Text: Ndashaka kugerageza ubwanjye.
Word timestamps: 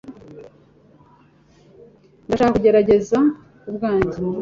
Ndashaka 2.25 2.55
kugerageza 2.55 3.17
ubwanjye. 3.69 4.17